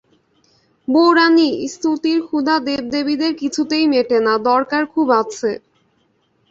বউরানী, 0.87 1.49
স্তুতির 1.73 2.19
ক্ষুধা 2.27 2.55
দেবীদের 2.93 3.33
কিছুতেই 3.41 3.85
মেটে 3.87 4.17
না, 4.25 4.33
দরকার 4.49 4.83
খুব 4.93 5.07
আছে। 5.21 5.51